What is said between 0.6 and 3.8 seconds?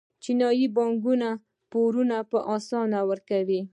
بانکونه پورونه په اسانۍ ورکوي.